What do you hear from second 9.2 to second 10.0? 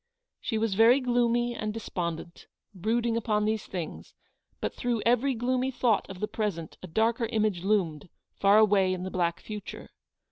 future.